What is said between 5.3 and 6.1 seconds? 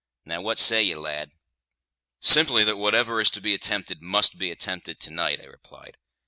I replied.